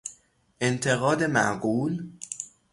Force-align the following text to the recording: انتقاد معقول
انتقاد 0.61 1.23
معقول 1.23 2.09